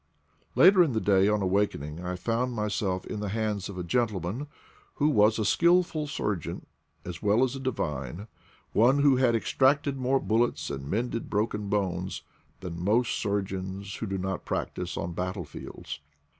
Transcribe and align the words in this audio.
Later 0.55 0.81
in 0.83 0.93
the 0.93 0.99
day, 0.99 1.27
on 1.27 1.43
awakening, 1.43 2.03
I 2.03 2.15
found 2.15 2.53
myself 2.55 3.05
in 3.05 3.19
the 3.19 3.29
hands 3.29 3.69
of 3.69 3.77
a 3.77 3.83
gentleman 3.83 4.47
who 4.95 5.09
was 5.09 5.37
a 5.37 5.45
skillful 5.45 6.07
surgeon 6.07 6.65
as 7.05 7.21
well 7.21 7.43
as 7.43 7.55
a 7.55 7.59
divine, 7.59 8.27
one 8.73 9.03
who 9.03 9.17
had 9.17 9.35
extracted 9.35 9.97
more 9.97 10.19
bullets 10.19 10.71
and 10.71 10.89
mended 10.89 11.29
broken 11.29 11.69
bones 11.69 12.23
than 12.61 12.83
most 12.83 13.11
sur 13.11 13.43
geons 13.43 13.97
who 13.99 14.07
do 14.07 14.17
not 14.17 14.43
practise 14.43 14.97
on 14.97 15.13
battle 15.13 15.45
fields. 15.45 15.99